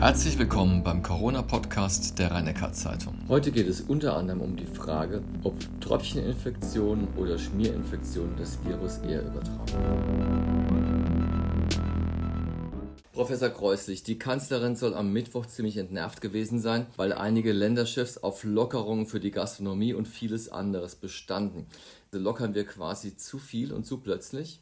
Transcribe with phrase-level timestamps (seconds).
[0.00, 5.22] Herzlich willkommen beim Corona-Podcast der rhein zeitung Heute geht es unter anderem um die Frage,
[5.44, 10.34] ob Tröpfcheninfektionen oder Schmierinfektionen das Virus eher übertragen.
[13.12, 18.42] Professor Kreuslich, die Kanzlerin soll am Mittwoch ziemlich entnervt gewesen sein, weil einige Länderchefs auf
[18.42, 21.66] Lockerungen für die Gastronomie und vieles anderes bestanden.
[22.12, 24.60] Also lockern wir quasi zu viel und zu plötzlich?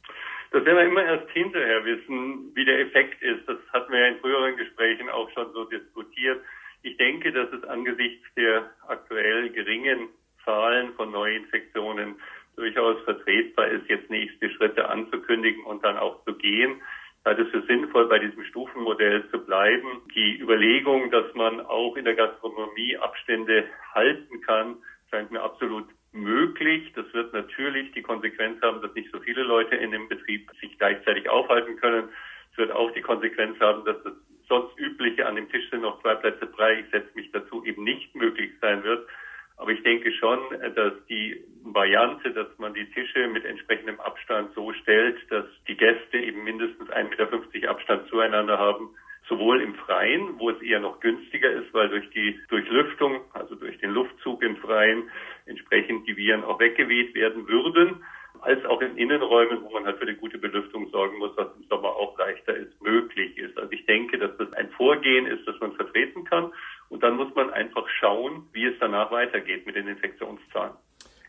[0.53, 3.48] Das werden wir immer erst hinterher wissen, wie der Effekt ist.
[3.48, 6.43] Das hatten wir ja in früheren Gesprächen auch schon so diskutiert.
[6.82, 10.08] Ich denke, dass es angesichts der aktuell geringen
[10.44, 12.17] Zahlen von Neuinfektionen
[12.57, 16.82] durchaus vertretbar ist, jetzt nächste Schritte anzukündigen und dann auch zu gehen.
[17.21, 20.03] Ich halte es für sinnvoll, bei diesem Stufenmodell zu bleiben.
[20.14, 24.77] Die Überlegung, dass man auch in der Gastronomie Abstände halten kann,
[25.08, 26.93] scheint mir absolut möglich.
[26.94, 30.79] Das wird natürlich die Konsequenz haben, dass nicht so viele Leute in dem Betrieb sich
[30.79, 32.08] gleichzeitig aufhalten können.
[32.52, 34.12] Es wird auch die Konsequenz haben, dass das
[34.48, 37.84] sonst übliche an dem Tisch sind noch zwei Plätze frei, ich setze mich dazu, eben
[37.84, 39.08] nicht möglich sein wird.
[39.56, 40.41] Aber ich denke schon,
[40.74, 46.19] dass die Variante, dass man die Tische mit entsprechendem Abstand so stellt, dass die Gäste
[46.19, 48.91] eben mindestens 1,50 Meter Abstand zueinander haben,
[49.33, 53.78] sowohl im Freien, wo es eher noch günstiger ist, weil durch die Durchlüftung, also durch
[53.78, 55.11] den Luftzug im Freien,
[55.47, 58.05] entsprechend die Viren auch weggeweht werden würden,
[58.42, 61.64] als auch in Innenräumen, wo man halt für eine gute Belüftung sorgen muss, was im
[61.69, 63.56] Sommer auch leichter ist, möglich ist.
[63.56, 66.53] Also ich denke, dass das ein Vorgehen ist, das man vertreten kann.
[66.91, 70.75] Und dann muss man einfach schauen, wie es danach weitergeht mit den Infektionszahlen.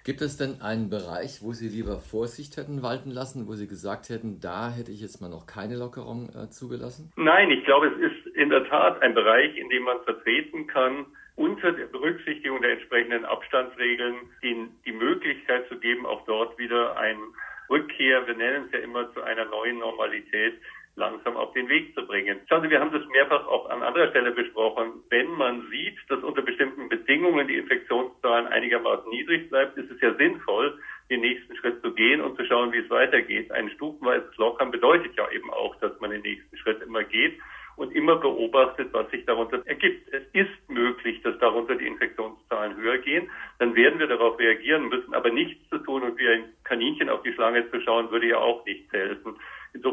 [0.06, 4.09] Gibt es denn einen Bereich, wo Sie lieber Vorsicht hätten walten lassen, wo Sie gesagt
[4.09, 7.14] hätten, da hätte ich jetzt mal noch keine Lockerung äh, zugelassen?
[7.16, 11.06] Nein, ich glaube, es ist in der Tat ein Bereich, in dem man vertreten kann,
[11.38, 17.18] unter der Berücksichtigung der entsprechenden Abstandsregeln ihnen die Möglichkeit zu geben, auch dort wieder ein
[17.70, 20.56] Rückkehr, wir nennen es ja immer zu einer neuen Normalität,
[20.96, 22.40] langsam auf den Weg zu bringen.
[22.48, 25.02] Schauen Sie, wir haben das mehrfach auch an anderer Stelle besprochen.
[25.09, 26.43] Wenn man sieht, dass unter
[27.06, 32.22] Bedingungen die Infektionszahlen einigermaßen niedrig bleibt, ist es ja sinnvoll, den nächsten Schritt zu gehen
[32.22, 33.52] und zu schauen, wie es weitergeht.
[33.52, 37.38] Ein stufenweises Lockern bedeutet ja eben auch, dass man den nächsten Schritt immer geht
[37.75, 40.08] und immer beobachtet, was sich darunter ergibt.
[40.14, 43.30] Es ist möglich, dass darunter die Infektionszahlen höher gehen.
[43.59, 45.14] Dann werden wir darauf reagieren müssen.
[45.14, 48.38] Aber nichts zu tun und wie ein Kaninchen auf die Schlange zu schauen, würde ja
[48.38, 49.22] auch nichts helfen.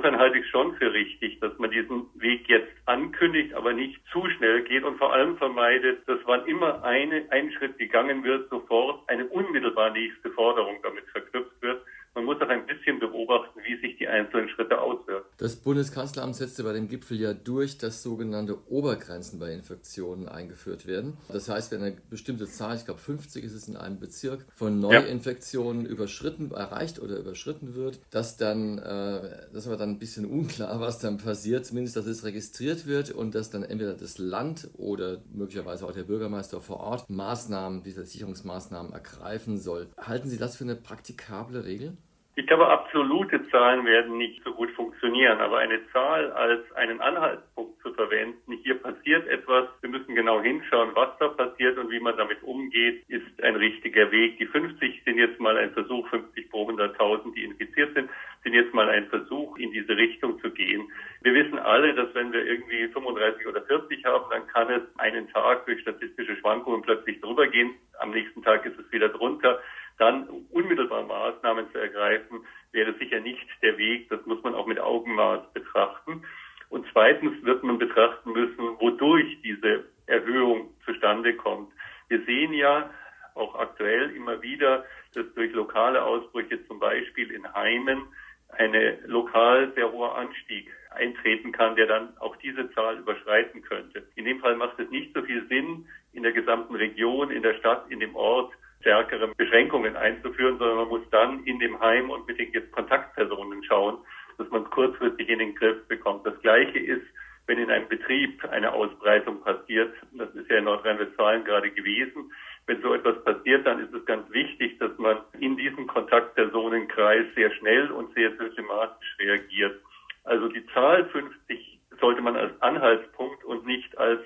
[0.02, 4.00] Insofern halte ich es schon für richtig, dass man diesen Weg jetzt ankündigt, aber nicht
[4.10, 8.48] zu schnell geht und vor allem vermeidet, dass wann immer eine, ein Schritt gegangen wird,
[8.48, 11.84] sofort eine unmittelbar nächste Forderung damit verknüpft wird.
[12.14, 14.99] Man muss auch ein bisschen beobachten, wie sich die einzelnen Schritte auswirken.
[15.40, 21.16] Das Bundeskanzleramt setzte bei dem Gipfel ja durch, dass sogenannte Obergrenzen bei Infektionen eingeführt werden.
[21.28, 24.78] Das heißt, wenn eine bestimmte Zahl, ich glaube 50 ist es in einem Bezirk, von
[24.80, 25.90] Neuinfektionen ja.
[25.92, 30.98] überschritten, erreicht oder überschritten wird, dass dann, äh, das war dann ein bisschen unklar, was
[30.98, 35.86] dann passiert, zumindest, dass es registriert wird und dass dann entweder das Land oder möglicherweise
[35.86, 39.88] auch der Bürgermeister vor Ort Maßnahmen, diese Sicherungsmaßnahmen ergreifen soll.
[39.96, 41.96] Halten Sie das für eine praktikable Regel?
[42.40, 47.82] Ich glaube, absolute Zahlen werden nicht so gut funktionieren, aber eine Zahl als einen Anhaltspunkt
[47.82, 52.16] zu verwenden, hier passiert etwas, wir müssen genau hinschauen, was da passiert und wie man
[52.16, 54.38] damit umgeht, ist ein richtiger Weg.
[54.38, 58.08] Die 50 sind jetzt mal ein Versuch, 50 pro 100.000, die infiziert sind,
[58.42, 60.90] sind jetzt mal ein Versuch, in diese Richtung zu gehen.
[61.20, 65.28] Wir wissen alle, dass wenn wir irgendwie 35 oder 40 haben, dann kann es einen
[65.28, 67.74] Tag durch statistische Schwankungen plötzlich drüber gehen.
[67.98, 69.60] Am nächsten Tag ist es wieder drunter
[70.00, 74.08] dann unmittelbar Maßnahmen zu ergreifen, wäre sicher nicht der Weg.
[74.08, 76.24] Das muss man auch mit Augenmaß betrachten.
[76.70, 81.72] Und zweitens wird man betrachten müssen, wodurch diese Erhöhung zustande kommt.
[82.08, 82.90] Wir sehen ja
[83.34, 84.84] auch aktuell immer wieder,
[85.14, 88.02] dass durch lokale Ausbrüche zum Beispiel in Heimen
[88.48, 94.06] eine lokal sehr hoher Anstieg eintreten kann, der dann auch diese Zahl überschreiten könnte.
[94.16, 97.54] In dem Fall macht es nicht so viel Sinn, in der gesamten Region, in der
[97.54, 102.26] Stadt, in dem Ort stärkere Beschränkungen einzuführen, sondern man muss dann in dem Heim und
[102.26, 103.98] mit den Kontaktpersonen schauen,
[104.38, 106.26] dass man es kurzfristig in den Griff bekommt.
[106.26, 107.06] Das Gleiche ist,
[107.46, 109.92] wenn in einem Betrieb eine Ausbreitung passiert.
[110.12, 112.32] Das ist ja in Nordrhein-Westfalen gerade gewesen.
[112.66, 117.50] Wenn so etwas passiert, dann ist es ganz wichtig, dass man in diesem Kontaktpersonenkreis sehr
[117.54, 119.80] schnell und sehr systematisch reagiert.
[120.24, 124.20] Also die Zahl 50 sollte man als Anhaltspunkt und nicht als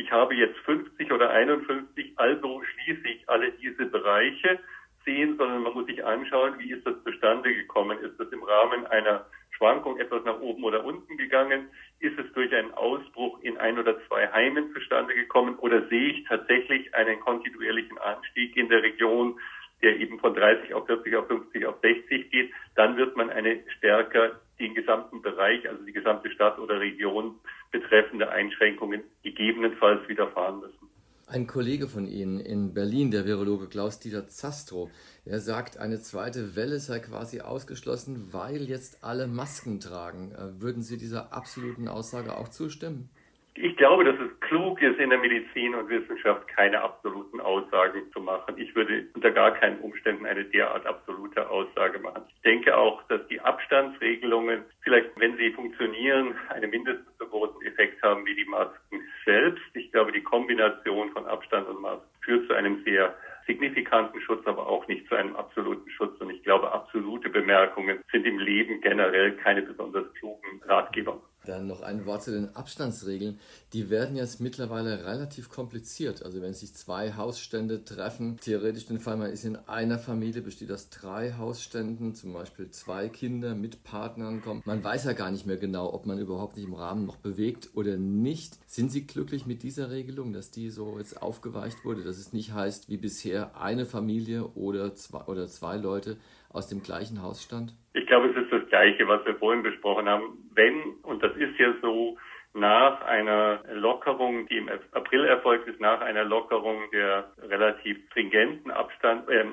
[0.00, 4.58] ich habe jetzt 50 oder 51, also schließe ich alle diese Bereiche
[5.04, 7.98] sehen, sondern man muss sich anschauen, wie ist das zustande gekommen?
[7.98, 11.68] Ist das im Rahmen einer Schwankung etwas nach oben oder unten gegangen?
[12.00, 15.56] Ist es durch einen Ausbruch in ein oder zwei Heimen zustande gekommen?
[15.58, 19.38] Oder sehe ich tatsächlich einen kontinuierlichen Anstieg in der Region,
[19.82, 22.52] der eben von 30 auf 40 auf 50 auf 60 geht?
[22.74, 27.34] Dann wird man eine stärker den gesamten Bereich, also die gesamte Stadt oder Region
[27.70, 29.02] betreffende Einschränkungen
[29.34, 30.90] gegebenenfalls widerfahren müssen.
[31.26, 34.90] Ein Kollege von Ihnen in Berlin, der Virologe Klaus-Dieter Zastro,
[35.24, 40.32] er sagt, eine zweite Welle sei quasi ausgeschlossen, weil jetzt alle Masken tragen.
[40.32, 43.10] Äh, würden Sie dieser absoluten Aussage auch zustimmen?
[43.54, 48.20] Ich glaube, dass es klug ist, in der Medizin und Wissenschaft keine absoluten Aussagen zu
[48.20, 48.54] machen.
[48.56, 52.22] Ich würde unter gar keinen Umständen eine derart absolute Aussage machen.
[52.28, 58.02] Ich denke auch, dass die Abstandsregelungen vielleicht, wenn sie funktionieren, einen mindestens so großen Effekt
[58.02, 58.89] haben wie die Masken
[59.30, 59.62] selbst.
[59.74, 63.14] Ich glaube, die Kombination von Abstand und Masken führt zu einem sehr
[63.46, 66.20] signifikanten Schutz, aber auch nicht zu einem absoluten Schutz.
[66.20, 71.20] Und ich glaube, absolute Bemerkungen sind im Leben generell keine besonders klugen Ratgeber.
[71.50, 73.40] Dann noch ein Wort zu den Abstandsregeln.
[73.72, 76.22] Die werden jetzt mittlerweile relativ kompliziert.
[76.22, 80.70] Also wenn sich zwei Hausstände treffen, theoretisch den Fall, man ist in einer Familie, besteht
[80.70, 84.62] aus drei Hausständen, zum Beispiel zwei Kinder mit Partnern kommen.
[84.64, 87.70] Man weiß ja gar nicht mehr genau, ob man überhaupt nicht im Rahmen noch bewegt
[87.74, 88.56] oder nicht.
[88.68, 92.52] Sind Sie glücklich mit dieser Regelung, dass die so jetzt aufgeweicht wurde, dass es nicht
[92.52, 96.16] heißt, wie bisher eine Familie oder zwei, oder zwei Leute
[96.48, 97.74] aus dem gleichen Hausstand?
[97.92, 100.50] Ich glaube, es ist das Gleiche, was wir vorhin besprochen haben.
[100.54, 102.16] Wenn, und das ist ja so,
[102.52, 109.28] nach einer Lockerung, die im April erfolgt ist, nach einer Lockerung der relativ stringenten Abstand,
[109.28, 109.44] äh,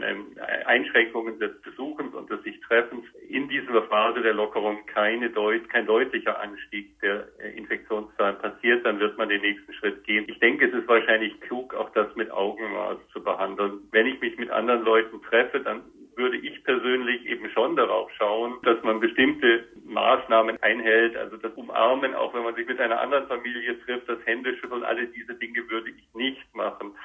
[0.66, 5.86] Einschränkungen des Besuchens und des sich Treffens, in dieser Phase der Lockerung keine deut kein
[5.86, 10.26] deutlicher Anstieg der äh, Infektionszahlen passiert, dann wird man den nächsten Schritt gehen.
[10.28, 13.82] Ich denke, es ist wahrscheinlich klug, auch das mit Augenmaß zu behandeln.
[13.92, 15.84] Wenn ich mich mit anderen Leuten treffe, dann
[16.18, 22.16] würde ich persönlich eben schon darauf schauen, dass man bestimmte Maßnahmen einhält, also das Umarmen,
[22.16, 25.92] auch wenn man sich mit einer anderen Familie trifft, das Händeschütteln, alle diese Dinge würde
[25.92, 26.96] ich nicht machen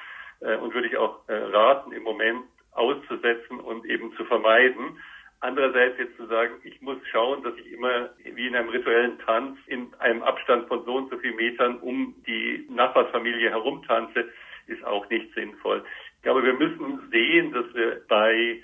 [0.41, 4.97] äh, und würde ich auch äh, raten, im Moment auszusetzen und eben zu vermeiden.
[5.39, 9.59] Andererseits jetzt zu sagen, ich muss schauen, dass ich immer wie in einem rituellen Tanz
[9.67, 14.31] in einem Abstand von so und so vielen Metern um die Nachbarsfamilie herumtanze,
[14.67, 15.83] ist auch nicht sinnvoll.
[16.15, 18.63] Ich glaube, wir müssen sehen, dass wir bei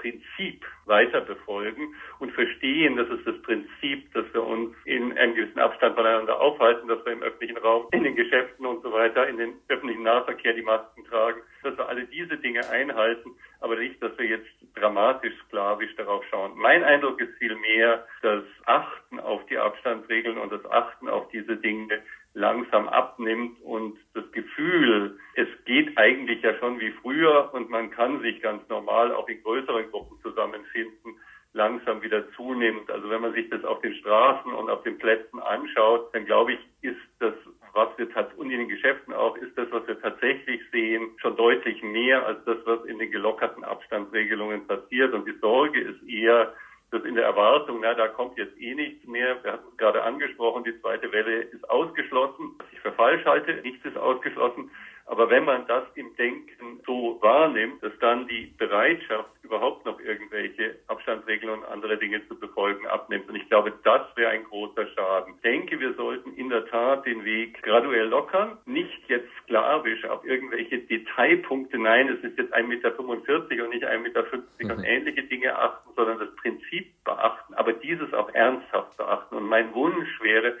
[0.00, 5.58] Prinzip weiter befolgen und verstehen, dass es das Prinzip, dass wir uns in einem gewissen
[5.58, 9.36] Abstand voneinander aufhalten, dass wir im öffentlichen Raum, in den Geschäften und so weiter, in
[9.36, 13.30] den öffentlichen Nahverkehr die Masken tragen, dass wir alle diese Dinge einhalten,
[13.60, 16.52] aber nicht, dass wir jetzt dramatisch sklavisch darauf schauen.
[16.56, 22.00] Mein Eindruck ist vielmehr, das Achten auf die Abstandsregeln und das Achten auf diese Dinge
[22.34, 28.20] langsam abnimmt und das Gefühl, es geht eigentlich ja schon wie früher und man kann
[28.20, 31.16] sich ganz normal auch in größeren Gruppen zusammenfinden,
[31.52, 32.90] langsam wieder zunimmt.
[32.90, 36.52] Also wenn man sich das auf den Straßen und auf den Plätzen anschaut, dann glaube
[36.52, 37.34] ich, ist das,
[37.72, 41.82] was wir und in den Geschäften auch, ist das, was wir tatsächlich sehen, schon deutlich
[41.82, 45.12] mehr als das, was in den gelockerten Abstandsregelungen passiert.
[45.12, 46.52] Und die Sorge ist eher,
[46.90, 49.42] dass in der Erwartung, na, da kommt jetzt eh nichts mehr.
[49.42, 52.54] Wir hatten gerade angesprochen, die zweite Welle ist ausgeschlossen.
[52.58, 54.70] Was ich für falsch halte, nichts ist ausgeschlossen.
[55.06, 60.76] Aber wenn man das im Denken so wahrnimmt, dass dann die Bereitschaft, überhaupt noch irgendwelche
[60.86, 63.28] Abstandsregeln und andere Dinge zu befolgen, abnimmt.
[63.28, 65.34] Und ich glaube, das wäre ein großer Schaden.
[65.34, 70.24] Ich denke, wir sollten in der Tat den Weg graduell lockern, nicht jetzt sklavisch auf
[70.24, 74.24] irgendwelche Detailpunkte, nein, es ist jetzt 1,45 Meter und nicht 1,50 Meter
[74.60, 74.70] mhm.
[74.70, 79.34] und ähnliche Dinge achten, sondern das Prinzip beachten, aber dieses auch ernsthaft beachten.
[79.34, 80.56] Und mein Wunsch wäre,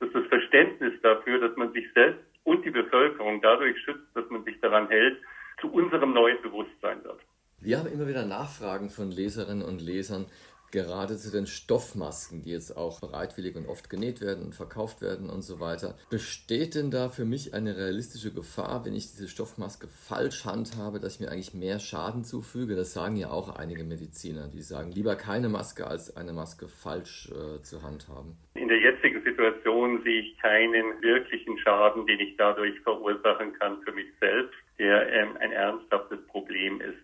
[0.00, 4.44] dass das Verständnis dafür, dass man sich selbst und die Bevölkerung dadurch schützt, dass man
[4.44, 5.18] sich daran hält,
[5.62, 7.20] zu unserem neuen Bewusstsein wird.
[7.64, 10.26] Wir haben immer wieder Nachfragen von Leserinnen und Lesern,
[10.70, 15.30] gerade zu den Stoffmasken, die jetzt auch bereitwillig und oft genäht werden und verkauft werden
[15.30, 15.94] und so weiter.
[16.10, 21.14] Besteht denn da für mich eine realistische Gefahr, wenn ich diese Stoffmaske falsch handhabe, dass
[21.14, 22.76] ich mir eigentlich mehr Schaden zufüge?
[22.76, 27.30] Das sagen ja auch einige Mediziner, die sagen, lieber keine Maske als eine Maske falsch
[27.30, 28.36] äh, zu handhaben.
[28.56, 33.92] In der jetzigen Situation sehe ich keinen wirklichen Schaden, den ich dadurch verursachen kann für
[33.92, 36.98] mich selbst, der ähm, ein ernsthaftes Problem ist.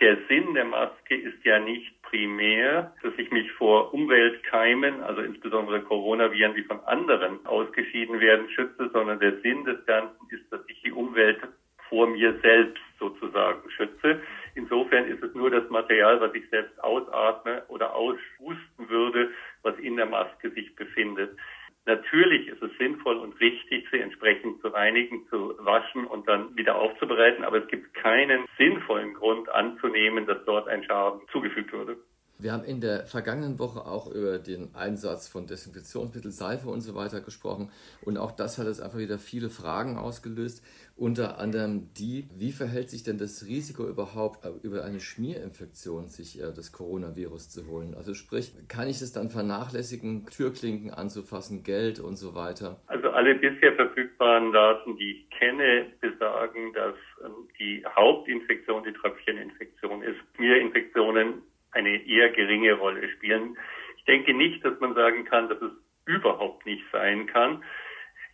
[0.00, 5.82] Der Sinn der Maske ist ja nicht primär, dass ich mich vor Umweltkeimen, also insbesondere
[5.82, 10.80] Coronaviren, die von anderen ausgeschieden werden, schütze, sondern der Sinn des Ganzen ist, dass ich
[10.82, 11.38] die Umwelt
[11.90, 14.20] vor mir selbst sozusagen schütze.
[14.54, 19.30] Insofern ist es nur das Material, was ich selbst ausatme oder aushusten würde,
[19.62, 21.36] was in der Maske sich befindet.
[21.86, 26.76] Natürlich ist es sinnvoll und richtig, sie entsprechend zu reinigen, zu waschen und dann wieder
[26.76, 31.96] aufzubereiten, aber es gibt keinen sinnvollen Grund anzunehmen, dass dort ein Schaden zugefügt wurde.
[32.42, 36.94] Wir haben in der vergangenen Woche auch über den Einsatz von Desinfektionsmittel, Seife und so
[36.94, 37.70] weiter gesprochen.
[38.02, 40.64] Und auch das hat jetzt einfach wieder viele Fragen ausgelöst.
[40.96, 46.40] Unter anderem die, wie verhält sich denn das Risiko überhaupt, äh, über eine Schmierinfektion sich
[46.40, 47.94] äh, das Coronavirus zu holen?
[47.94, 52.80] Also sprich, kann ich es dann vernachlässigen, Türklinken anzufassen, Geld und so weiter?
[52.86, 56.94] Also alle bisher verfügbaren Daten, die ich kenne, besagen, dass
[57.24, 60.18] ähm, die Hauptinfektion die Tröpfcheninfektion ist.
[60.36, 63.56] Schmierinfektionen eine eher geringe Rolle spielen.
[63.96, 65.72] Ich denke nicht, dass man sagen kann, dass es
[66.06, 67.62] überhaupt nicht sein kann.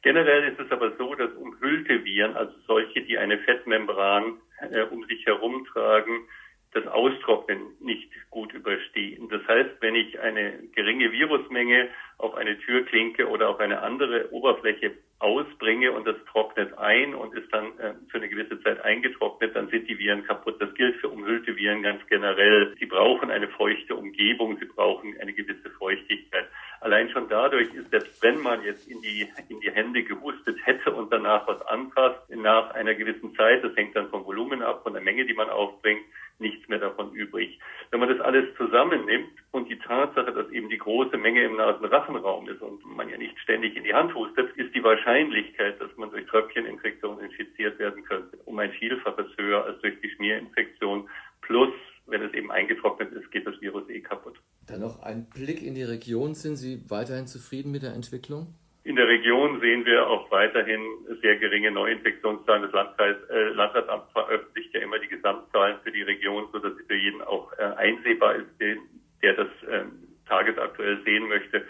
[0.03, 4.39] Generell ist es aber so, dass umhüllte Viren, also solche, die eine Fettmembran
[4.71, 6.29] äh, um sich herumtragen,
[6.73, 9.29] das Austrocknen nicht gut überstehen.
[9.31, 11.89] Das heißt, wenn ich eine geringe Virusmenge
[12.19, 17.53] auf eine Türklinke oder auf eine andere Oberfläche ausbringe und das trocknet ein und ist
[17.53, 20.61] dann äh, für eine gewisse Zeit eingetrocknet, dann sind die Viren kaputt.
[20.61, 22.75] Das gilt für umhüllte Viren ganz generell.
[22.79, 26.47] Sie brauchen eine feuchte Umgebung, sie brauchen eine gewisse Feuchtigkeit.
[26.81, 30.93] Allein schon dadurch ist, selbst wenn man jetzt in die, in die Hände gehustet hätte
[30.93, 34.93] und danach was anfasst, nach einer gewissen Zeit, das hängt dann vom Volumen ab, von
[34.93, 36.03] der Menge, die man aufbringt,
[36.39, 37.59] nichts mehr davon übrig.
[37.97, 42.47] Wenn man das alles zusammennimmt und die Tatsache, dass eben die große Menge im Nasenrachenraum
[42.47, 46.11] ist und man ja nicht ständig in die Hand hustet, ist die Wahrscheinlichkeit, dass man
[46.11, 51.09] durch Tröpfcheninfektion infiziert werden könnte, um ein Vielfaches höher als durch die Schmierinfektion.
[51.41, 51.73] Plus,
[52.05, 54.39] wenn es eben eingetrocknet ist, geht das Virus eh kaputt.
[54.67, 56.35] Dann noch ein Blick in die Region.
[56.35, 58.49] Sind Sie weiterhin zufrieden mit der Entwicklung?
[58.87, 60.81] In der Region sehen wir auch weiterhin
[61.21, 62.63] sehr geringe Neuinfektionszahlen.
[62.63, 66.95] Das Landkreis, äh, Landratsamt veröffentlicht ja immer die Gesamtzahlen für die Region, sodass sie für
[66.95, 68.79] jeden auch äh, einsehbar ist, den,
[69.25, 69.87] der das äh,
[70.29, 71.67] tagesaktuell sehen möchte.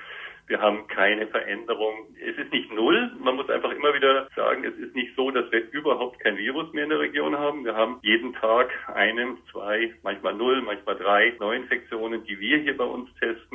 [0.47, 2.15] Wir haben keine Veränderung.
[2.21, 3.11] Es ist nicht null.
[3.19, 6.71] Man muss einfach immer wieder sagen, es ist nicht so, dass wir überhaupt kein Virus
[6.75, 7.65] mehr in der Region haben.
[7.65, 12.85] Wir haben jeden Tag eine, zwei, manchmal null, manchmal drei Neuinfektionen, die wir hier bei
[12.85, 13.46] uns testen.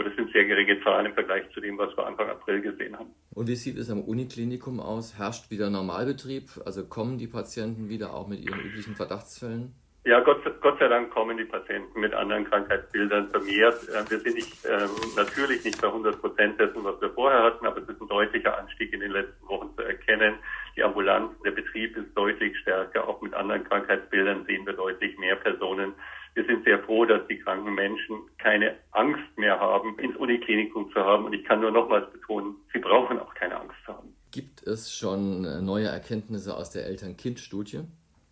[0.00, 2.98] Aber das sind sehr geringe Zahlen im Vergleich zu dem, was wir Anfang April gesehen
[2.98, 3.10] haben.
[3.34, 5.18] Und wie sieht es am Uniklinikum aus?
[5.18, 6.48] Herrscht wieder Normalbetrieb?
[6.64, 9.74] Also kommen die Patienten wieder auch mit ihren üblichen Verdachtsfällen?
[10.06, 13.76] Ja, Gott, Gott sei Dank kommen die Patienten mit anderen Krankheitsbildern vermehrt.
[13.94, 17.66] Ähm, wir sind nicht, ähm, natürlich nicht bei 100 Prozent dessen, was wir vorher hatten,
[17.66, 20.36] aber es ist ein deutlicher Anstieg in den letzten Wochen zu erkennen.
[20.76, 23.06] Die Ambulanz, der Betrieb ist deutlich stärker.
[23.06, 25.92] Auch mit anderen Krankheitsbildern sehen wir deutlich mehr Personen.
[26.34, 31.00] Wir sind sehr froh, dass die kranken Menschen keine Angst mehr haben, ins Uniklinikum zu
[31.00, 31.24] haben.
[31.24, 34.14] Und ich kann nur nochmals betonen, sie brauchen auch keine Angst zu haben.
[34.30, 37.80] Gibt es schon äh, neue Erkenntnisse aus der Eltern-Kind-Studie?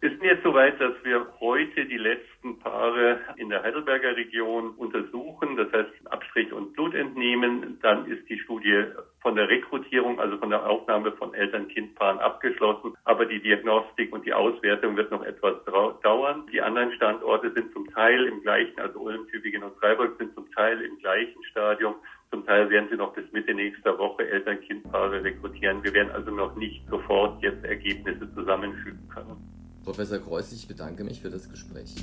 [0.00, 3.07] Wir sind jetzt soweit, dass wir heute die letzten Paare
[3.68, 7.78] Heidelberger Region untersuchen, das heißt Abstrich und Blut entnehmen.
[7.82, 8.84] Dann ist die Studie
[9.20, 12.94] von der Rekrutierung, also von der Aufnahme von Eltern-Kind-Paaren abgeschlossen.
[13.04, 15.56] Aber die Diagnostik und die Auswertung wird noch etwas
[16.02, 16.46] dauern.
[16.50, 20.50] Die anderen Standorte sind zum Teil im gleichen, also Ulm, Tübingen und Freiburg sind zum
[20.52, 21.96] Teil im gleichen Stadium.
[22.30, 25.84] Zum Teil werden sie noch bis Mitte nächster Woche Eltern-Kind-Paare rekrutieren.
[25.84, 29.36] Wir werden also noch nicht sofort jetzt Ergebnisse zusammenfügen können.
[29.84, 31.94] Professor Kreuz, ich bedanke mich für das Gespräch.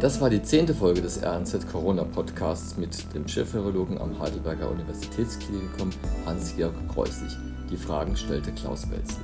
[0.00, 5.90] Das war die zehnte Folge des RNZ Corona Podcasts mit dem Chefvirologen am Heidelberger Universitätsklinikum
[6.24, 7.36] Hans-Georg Kreuslich.
[7.70, 9.22] Die Fragen stellte Klaus Welzel.